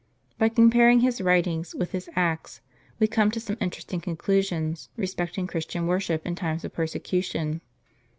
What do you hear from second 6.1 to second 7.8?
in times of persecution.